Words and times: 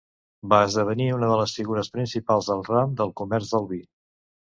Va 0.51 0.59
esdevenir 0.67 1.09
una 1.17 1.29
de 1.31 1.35
les 1.41 1.53
figures 1.57 1.89
principals 1.97 2.47
del 2.53 2.65
ram 2.71 2.97
del 3.03 3.13
comerç 3.21 3.53
del 3.53 3.69
vi. 3.75 3.79